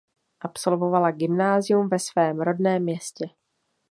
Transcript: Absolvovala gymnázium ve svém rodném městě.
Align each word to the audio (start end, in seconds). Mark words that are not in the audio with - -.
Absolvovala 0.39 1.11
gymnázium 1.11 1.89
ve 1.89 1.99
svém 1.99 2.39
rodném 2.41 2.83
městě. 2.83 3.29